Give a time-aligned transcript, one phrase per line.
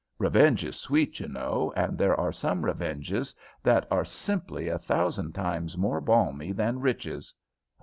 [0.17, 5.33] Revenge is sweet, you know, and there are some revenges that are simply a thousand
[5.33, 7.35] times more balmy than riches."